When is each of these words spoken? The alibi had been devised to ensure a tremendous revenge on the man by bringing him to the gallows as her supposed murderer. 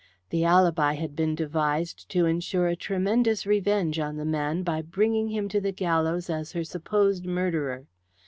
The 0.31 0.43
alibi 0.43 0.93
had 0.93 1.15
been 1.15 1.35
devised 1.35 2.09
to 2.09 2.25
ensure 2.25 2.65
a 2.65 2.75
tremendous 2.75 3.45
revenge 3.45 3.99
on 3.99 4.17
the 4.17 4.25
man 4.25 4.63
by 4.63 4.81
bringing 4.81 5.27
him 5.27 5.47
to 5.49 5.61
the 5.61 5.71
gallows 5.71 6.27
as 6.27 6.53
her 6.53 6.63
supposed 6.63 7.27
murderer. 7.27 7.85